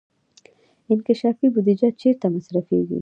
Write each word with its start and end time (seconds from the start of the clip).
انکشافي 0.91 1.47
بودجه 1.55 1.89
چیرته 1.99 2.27
مصرفیږي؟ 2.35 2.99